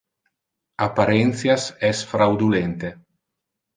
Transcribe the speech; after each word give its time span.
Apparentias 0.85 1.67
es 1.91 2.03
fraudulente. 2.13 2.95